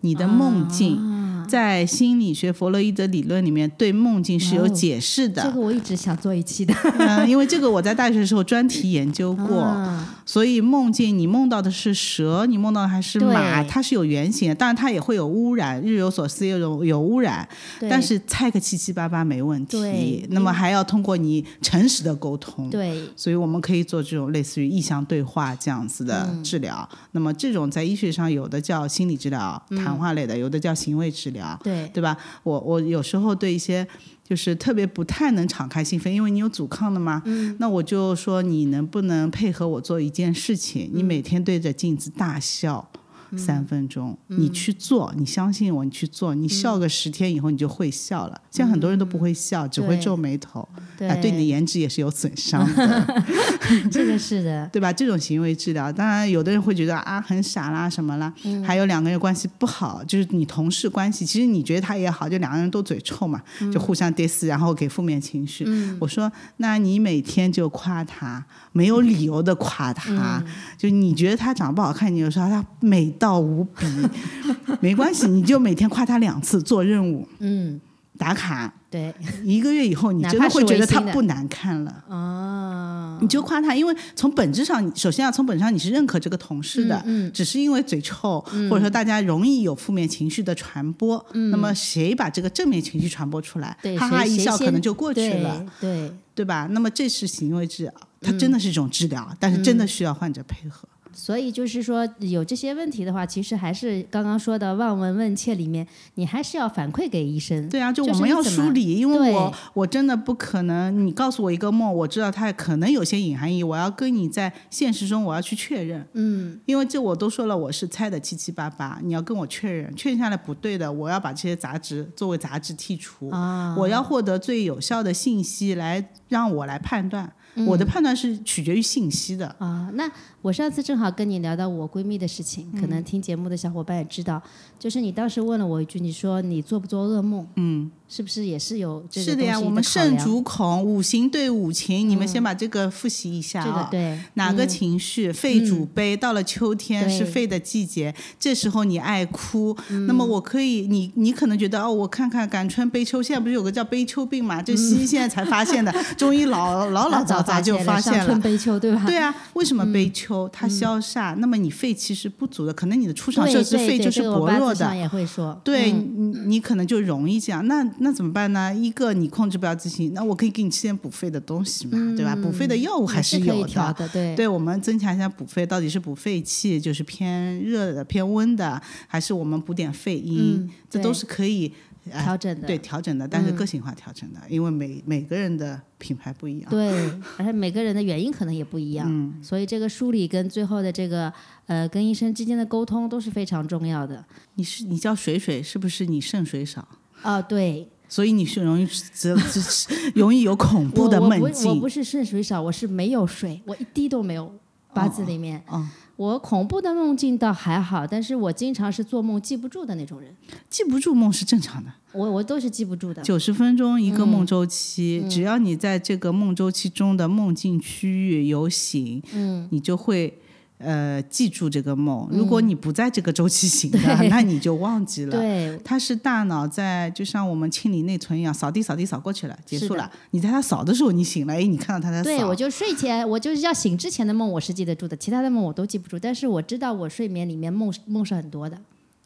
[0.02, 1.18] 你的梦境，啊
[1.50, 5.44] 在心理学弗洛伊德理论里面对梦境是有解释的。
[5.44, 6.74] 这个我一直想做一期的。
[6.98, 17.46] 嗯，因为这个我在大学的时候专题研究过，啊 所以梦境你梦到的是蛇，你梦到的还是马，它是有原型的，当然它也会有污染，日有所思夜有有污染，
[17.82, 20.26] 但是猜个七七八八没问题。
[20.30, 26.88] 那么还要通过你诚实的沟通，对所以我们可以做这种类似于意向对话这样子的治疗。
[27.12, 32.18] 那么这种在医学上有的叫心理治疗，谈话类的；有的叫行为治疗，对对吧？
[32.44, 33.86] 我我有时候对一些
[34.24, 37.22] 就是特别不太能敞开心扉，因为你有阻抗的嘛。
[37.26, 37.56] 嗯。
[37.60, 40.90] 那我就说你能不能配合我做一件事情？
[40.94, 42.90] 你每天对着镜子大笑。
[43.38, 48.42] 三分钟，你去做，你相信我，你去做，你笑个十天以后，你就会笑了。
[48.50, 50.68] 现在很多人都不会笑，只会皱眉头，
[50.98, 51.08] 对。
[51.08, 53.24] 啊，对你的颜值也是有损伤的。
[53.92, 54.92] 这个是的， 对吧？
[54.92, 58.34] 这种行为治疗，当然有的人会觉得啊很傻啦什么啦，
[58.66, 63.42] 还有两个人关系不好，就是你同事关系，其实你觉得他也好，就两个人都嘴臭嘛，
[63.74, 65.66] 就互相 diss，然后给负面情绪。
[66.00, 70.44] 我说，那你每天就夸他，没有理由的夸他，
[70.78, 73.86] 就你觉得他长得不好看，你就说他美到无比，
[74.82, 77.80] 没关系，你就每天夸他两次，做任务嗯，
[78.18, 79.14] 打卡，对。
[79.44, 82.04] 一个月以后，你真的会觉得他不难看了。
[82.10, 91.52] 啊，你就夸他，因为从本质上，首先要从本质上你是认可这个同事的，嗯只是因为嘴臭，或者说大家容易有负面情绪的传播，嗯。
[91.52, 96.12] 那么谁把这个正面情绪传播出来，对，哈哈一笑，可能就过去了，对，对。
[96.34, 96.68] 对吧？
[96.72, 100.88] 那么这是行为治疗，它真的是一种治疗，但是真的需要患者配合。
[101.14, 107.68] 所以就是说，有这些问题的话，其实还是刚刚说的望闻问切里面，你还是要反馈给医生。
[107.70, 116.08] 对啊，就就是我们要梳理，因为我我真的不可能，你告诉我一个梦，我知道它可能有些隐含义，我要跟你在现实中我要去确认。
[116.14, 123.30] 嗯，因为这我都说了，我是猜的七七八八，你要跟我确认，确认下来不对的，我要把这些杂质作为杂质剔除。
[123.30, 127.32] 啊，我要获得最有效的信息来让我来判断，
[127.68, 129.48] 我的判断是取决于信息的。
[129.60, 130.10] 啊，那
[130.42, 134.42] 我上次正好跟你聊到我闺蜜的事情，可嗯能听节目的小伙伴也知道，
[134.80, 137.46] 就是你当时问了我一句，你说你做不做噩梦？
[137.56, 145.32] 嗯，是不是也是有这个是的呀，我们肾主恐，五行对五情，你们先把这个复习一下对哪个情绪？
[145.32, 149.74] 肺主悲，到了秋天是肺的季节，这时候你爱哭，
[150.08, 154.62] 那么我可以，你你可能觉得哦，我看看感春悲秋，现在不是有个叫悲秋病嘛？
[154.62, 158.38] 这西医现在才发现的， 中医老老老早早就发现了。
[158.40, 159.04] 悲秋，对吧？
[159.06, 160.50] 对啊，为什么悲秋？
[160.52, 164.98] 它消煞，那么你肺气是不足的，可能你的出厂设置对对肺就是薄弱的字上。
[164.98, 167.66] 也会说，对嗯你，你可能就容易这样。
[167.68, 168.74] 那那怎么办呢？
[168.74, 172.36] 一个你控制不了自己，那我可以给你吃点补肺的东西嘛，对吧？
[172.36, 174.10] 补肺的药物还是有的。
[174.12, 180.56] 对对我们增强一下补肺，到底是补肺气，就是偏热的、偏温的，还是我们补点肺阴？
[180.56, 181.72] 嗯这都是可以
[182.10, 186.70] 呃调整的，对调整的，但是个性化调整的，因为每每个人的品牌不一样。
[186.70, 191.32] 对，而且每个人的原因可能也不一样，嗯所以这个梳理跟最后的这个
[191.68, 194.26] 呃跟医生之间的沟通都是非常重要的。
[194.56, 196.88] 你是你叫水水，是不是你肾水少？
[197.24, 199.64] 哦，对，所以你是容易只只
[200.16, 201.88] 容易有恐怖的我我我梦境不。
[201.90, 204.52] 是肾水少，我是没有水，我一滴都没有。
[204.94, 210.36] 八字里面，哦我恐怖的梦境倒还好，但是我经常是做梦记不住的那种人，
[210.70, 211.90] 记不住梦是正常的。
[212.12, 213.22] 我我都是记不住的。
[213.24, 220.38] 九十分钟一个嗯梦周期，只要你在这个梦周期中的梦境区域有醒，嗯，你就会
[220.84, 222.28] 呃记住这个梦。
[222.32, 225.32] 如果你不在这个周期醒的，对 那你就忘记了。
[225.38, 230.12] 对，它是大脑在就像我们清理内存一样，扫地扫地扫过去了，结束了。
[230.32, 232.24] 你在它扫的时候，你醒了，哎，你看到它在扫。
[232.24, 236.18] 对，我就睡前，我就是要醒之前的梦我是记得住的，其他的梦我都记不住。
[236.20, 238.78] 但是我知道我睡眠里面梦梦是很多的。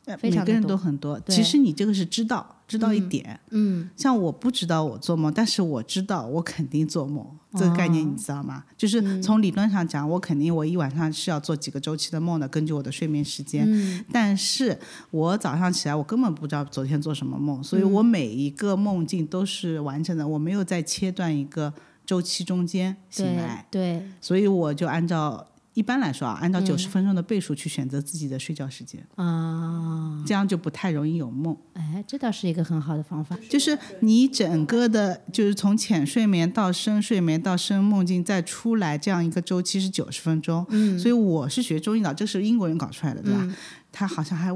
[0.05, 1.19] 呃每个人都很多。
[1.27, 3.39] 其实你这个是知道，知道一点。
[3.49, 8.63] 嗯，像我不知道我做梦，但是我知道我肯定做梦，这个概念你知道吗？
[8.77, 13.67] 就是从理论上讲，我肯定我一晚上是要做几个周期的梦的，根据我的睡眠时间。
[14.11, 14.77] 但是
[15.11, 21.73] 我早上起来，我根本不知道昨天做什么梦，所以我每一个梦境都是完整的，我没有再切断一个
[22.05, 25.47] 周期中间醒对来，对，所以我就按照。
[25.75, 31.55] 一般来说啊，按照九十分钟的倍数去选择自己的睡觉时间，啊，这样就不太容易有梦。
[31.73, 33.38] 哎，这倒是一个很好的方法。
[33.49, 40.65] 就是你整个的，就是从浅睡眠到深睡眠到深梦境再出来，这样一个周期是九十分钟。
[40.69, 43.55] 嗯，所以我是学中医的，这是英国人搞出来的，对吧？
[43.91, 44.49] 他好像还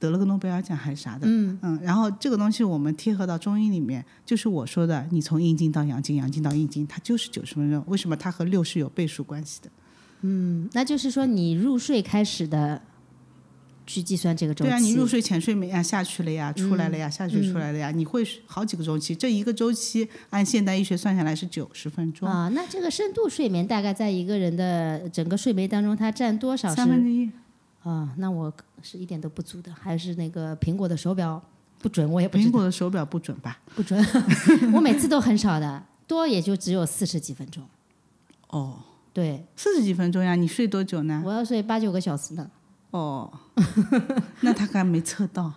[0.00, 1.20] 得了个诺贝尔奖还是啥的。
[1.28, 7.80] 嗯然后这个东西我们贴合到中医里面，就是我说的，你从阴经到阳经，阳经到阴经，它就是九十分钟。
[7.86, 9.70] 为什么它和六是有倍数关系的？
[10.22, 12.80] 嗯，那就是说你入睡开始的
[13.86, 14.70] 去计算这个周期。
[14.70, 22.28] 对啊，你入睡浅睡眠啊下去了呀，出来了呀，下去出来了呀，你会好几个周期，这一个周期按现代医学算下来是九十分钟。
[22.28, 26.72] 啊，那这个深度睡眠大概在一个人的整个睡眠当中，它占多少？
[26.74, 27.30] 三分之一，
[27.82, 31.42] 啊，那我是一点都不足的，还是那个苹果的手表
[31.80, 33.58] 不准，我也不知苹果的手表不准吧？
[33.74, 34.00] 不准，
[34.72, 37.64] 我每次都很少的，多也就只有四十几分钟。
[38.50, 38.78] 哦，
[39.12, 41.22] 对，四十几分钟呀，你睡多久呢？
[41.24, 42.50] 我要睡八九个小时呢，
[42.90, 43.30] 哦，
[44.40, 45.52] 那他还没测到。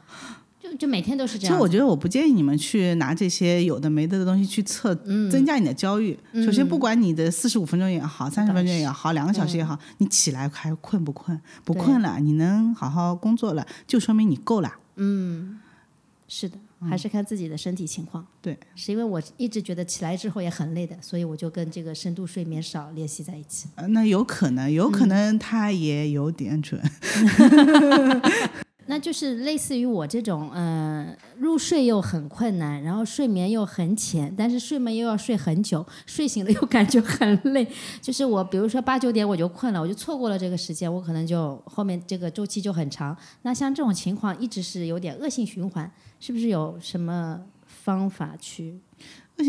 [0.60, 1.54] 就就每天都是这样。
[1.54, 6.20] 其实我觉得我不建议你们去拿这些有的没的的东西去测，嗯增加你的焦虑。
[6.44, 11.40] 首先，不管你的四十五分钟也好，三十分钟也好，两个小时也好，你起来还困不困？
[11.64, 14.74] 不困了，你能好好工作了，就说明你够了。
[14.96, 15.60] 嗯
[16.28, 18.24] 是的，还是看自己的身体情况。
[18.24, 23.68] 嗯对，是因为我一直觉得起来之后也很累的，所以我就跟这个深度睡眠少联系在一起。
[23.76, 26.82] 呃那有可能，有可能他也有点准。
[28.88, 37.68] 那就是类似于我这种，呃，入睡又很困难，然后睡眠又很浅，但是睡眠又要睡很久，睡醒了又感觉很累。
[38.00, 43.18] 就是我，比如说八九点我就困了，我就错过了这个时间，我可能就后面这个周期就很长。
[43.42, 48.80] 那像这种情况一直是有点恶性循环，是不是有什么方法去？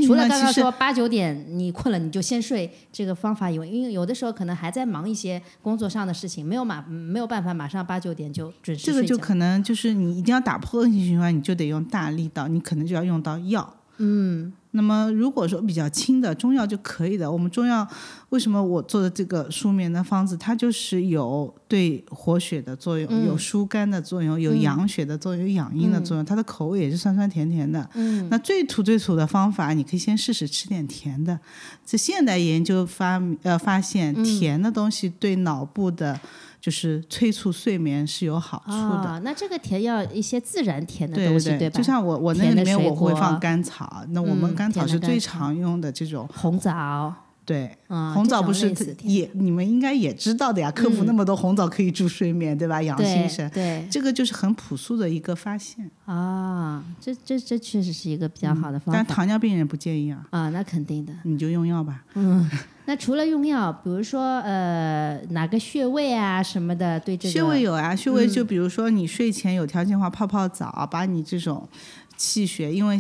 [0.04, 9.00] 除了刚刚说八九点你困了你就先睡这个方法以外，因为有的时候可能还在忙一些工作上的事情，没有马没有办法马上八九点就准时睡觉。
[9.00, 13.74] 这个就可能就是你一定要打破恶性循环，你就得用大力道，你可能就要用到药。
[13.98, 17.86] 嗯，那么如果说比较轻的中药就可以的，我们中药
[18.28, 26.24] 为什么我做的这个舒眠的方子，它就是有对活血的作用，有疏肝的作用，有养血的作用，有养阴的作用。
[26.24, 27.88] 它的口味也是酸酸甜甜的。
[27.94, 31.40] 嗯，那最土最土的方法，你可以先试试吃点甜的。
[31.84, 36.20] 这现代研究发呃发现，甜的东西对脑部的。
[36.66, 38.72] 就是催促睡眠是有好处
[39.04, 39.20] 的。
[39.20, 41.78] 那这个甜要一些自然甜的东西，对吧？
[41.78, 47.14] 就像我我那里面我会放甘草，那我们甘草是最常用的这种红枣。
[47.46, 47.70] 对，
[48.12, 48.74] 红枣不是
[49.04, 50.68] 也你们应该也知道的呀。
[50.72, 52.82] 科普那么多红枣可以助睡眠，对吧？
[52.82, 53.48] 养心神。
[53.50, 56.84] 对，这个就是很朴素的一个发现啊。
[57.00, 58.94] 这这这确实是一个比较好的方法。
[58.94, 60.26] 但糖尿病人不建议啊。
[60.30, 61.12] 啊，那肯定的。
[61.22, 62.04] 你就用药吧。
[62.14, 62.50] 嗯。
[62.88, 71.68] 那除了用药，比如说呃哪个穴位啊什么的，对这个穴位有啊，穴位就比如说你睡前有条件的话泡泡澡，把你这种
[72.16, 72.96] 气血，因为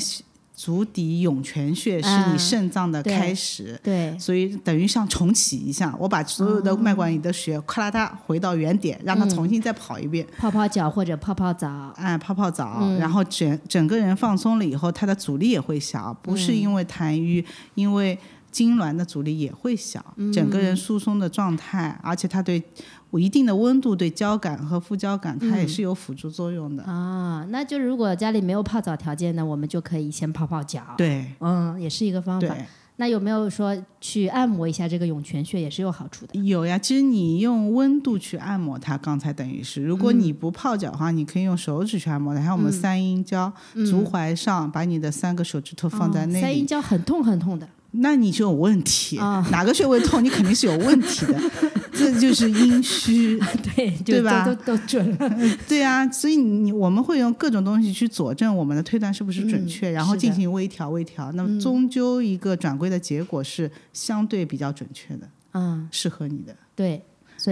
[0.56, 17.44] 足底涌泉穴是你肾脏的开始，对，所以等于像重启一下，我把所有的脉管里的血咔啦哒回到原点，让它重新再跑一遍，泡泡脚或者泡泡澡，哎，泡泡澡，然后整整个人放松了以后，它的阻力也会小，不是因为痰瘀，
[17.74, 18.18] 因为。
[18.52, 20.02] 痉挛的阻力也会小，
[20.32, 22.62] 整个人疏松的状态，而且它对
[23.10, 27.46] 我一定的温度对交感和副交感，它也是有辅助作用的啊。
[27.50, 30.82] 那就如果家里没有泡澡条件呢，我们就可以先泡泡脚。
[30.96, 32.56] 对，嗯，也是一个方法。
[32.98, 36.42] 那有没有说去按摩一下这个涌泉穴也是有好处的？
[36.46, 42.42] 有呀，其实你用温度去按摩它，刚才等于是，如果你不泡脚的话，你可以用手指去按摩它。
[42.42, 43.52] 像我们三阴交，
[43.86, 46.40] 足踝上，把你的三个手指头放在那里。
[46.40, 47.68] 三阴交很痛很痛的。
[47.98, 51.38] 那你就有问题，哪个穴位痛，你肯定是有问题的，
[51.96, 53.38] 这就是阴虚，
[53.74, 54.44] 对对吧？
[54.44, 55.30] 都都准了，
[55.68, 67.02] 对啊，所以你我们会用各种东西去佐证我们的推断是不是准确，然后进行微调微调，那么终究一个转归的结果是相对比较准确的，嗯，适合你的，对。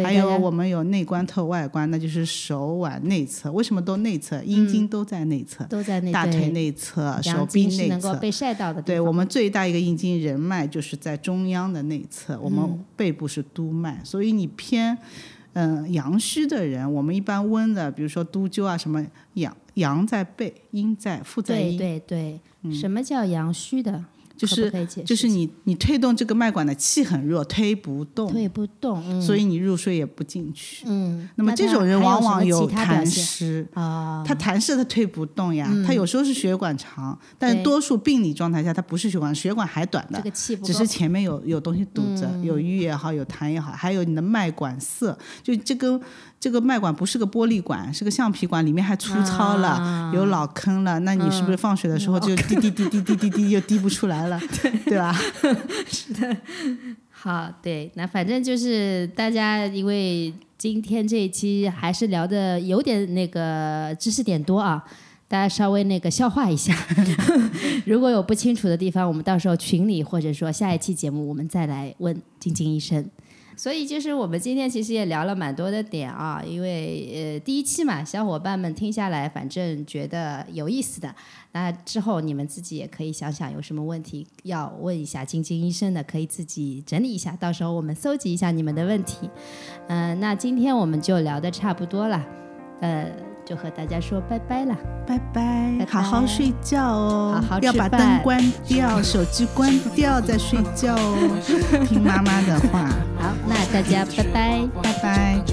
[0.02, 3.52] 还有我们有内关透外关，那就是手腕内侧。
[3.52, 4.42] 为什么都内侧？
[4.42, 7.88] 阴茎都在内侧，都在内大腿内侧、手臂内侧。
[7.88, 8.80] 能够被晒到的。
[8.82, 14.96] 对我们最大一个阴茎人脉就是在中央的内侧，我们背部是督脉，所以你偏
[15.52, 21.76] 嗯阳虚的人，我们一般温的，比如说督灸啊什么，阳阳在背，阴在腹在阴。
[21.76, 24.04] 对对对，什么叫阳虚的？
[24.36, 24.72] 就是
[25.06, 30.84] 就是你你推动这个脉管的气很弱，推不动，推不动，所以你入睡也不进去。
[30.88, 33.66] 嗯，那么这种人往往有痰湿？
[33.74, 41.34] 啊，他痰湿他推不动呀，他有时候是血管长，但多数病理状态下他不是血管，血管还短的，只是前面有。
[41.44, 46.00] 有东西堵着，有瘀也好，有痰也好，还有你的脉管塞，就这个。
[46.40, 51.00] 这个脉管不是个玻璃管，是个橡皮管，里面还粗糙了，有老坑了。
[51.00, 54.40] 那你是不是放水的时候就滴 滴滴滴滴滴滴又滴不出来了？
[54.62, 55.14] 对对吧？
[55.86, 56.36] 是的。
[57.10, 64.84] 好，对，那反正就是大家，因为今天这一期还是聊的有点那个知识点多啊，
[65.26, 66.76] 大家稍微那个消化一下。
[67.86, 73.02] 如果有不清楚的地方，我们到时候群里或者说下一期节目我们再来问晶晶医生。
[73.56, 81.14] 所以就是我们今天其实也聊了蛮多的点啊，因为呃第一期嘛，小伙伴们听下来，反正觉得有意思的，
[81.52, 89.28] 那之后你们自己也可以想想有什么问题要问一下晶晶医生的，可以自己整理一下，到时候我们搜集一下你们的问题。
[89.88, 92.24] 嗯，那今天我们就聊的差不多了，
[92.80, 93.33] 呃。
[93.44, 94.74] 就和大家说拜拜啦，
[95.06, 101.18] 拜拜，好好睡觉哦，好好要把灯关掉，手机关掉再睡觉哦，
[101.86, 102.88] 听妈妈的话。
[103.18, 105.44] 好，那大家拜拜，拜拜。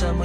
[0.00, 0.16] 唱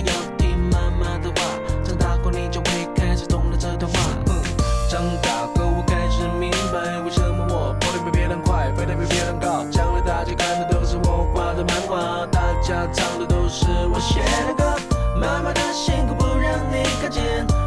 [14.05, 14.75] 写的歌，
[15.19, 17.23] 妈妈的辛苦不让你看见，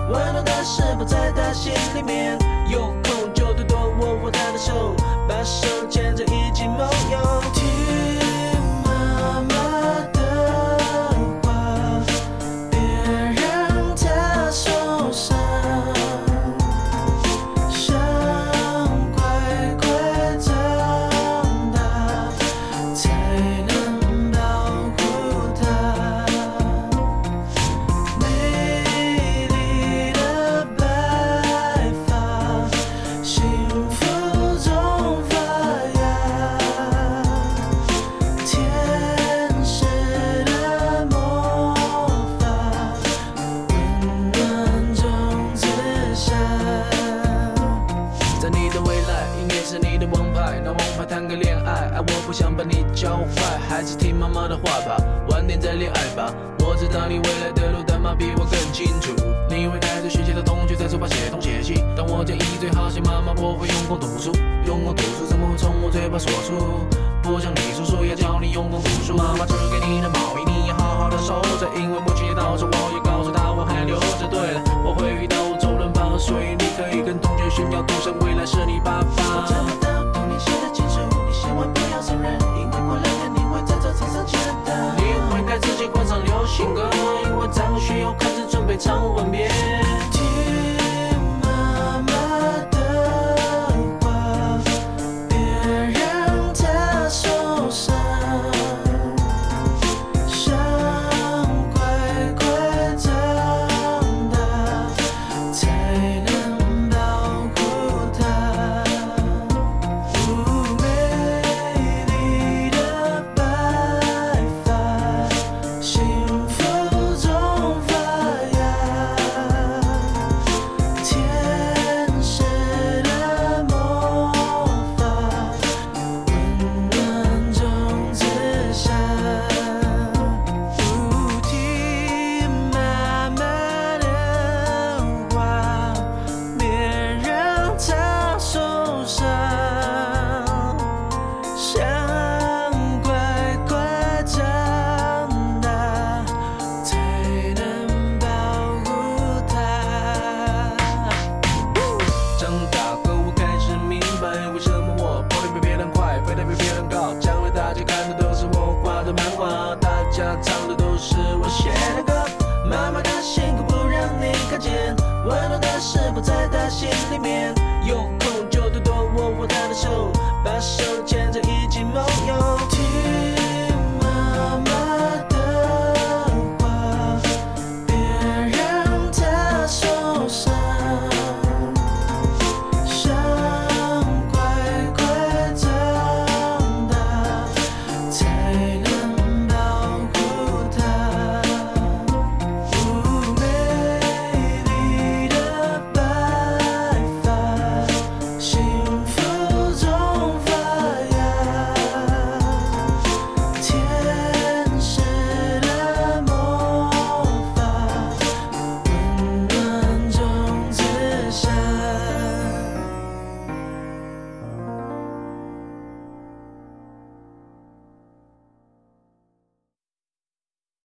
[0.08, 2.38] 温暖的食谱在她心里面？
[2.68, 4.94] 有空就多多握握她的手，
[5.28, 7.57] 把手牵着一起梦游。
[55.48, 56.30] 点再恋爱吧。
[56.60, 59.16] 我知道你未来的路，但妈比我更清楚。
[59.48, 64.30] 你会带着学姐的同学在书包写东写西，但我建议最好写妈妈，我会用功读书，
[64.66, 66.84] 用功读书怎么会从我嘴巴说出？
[67.24, 74.28] 不像你叔叔要教你用功读书，妈妈织给你的毛衣你要好好的收着，因为母亲节到时我也告诉她我还留着。
[74.28, 79.08] 对了，我会遇到周润发，所以你可以跟同学炫耀，赌神未来是你爸爸。
[79.16, 82.36] 我找不到童年写的情书，你千万不要送人，
[83.88, 84.72] 你会在操场上见到。
[84.96, 86.90] 你会给自己换上流行歌，
[87.24, 89.48] 因为张学友开始准备唱吻别。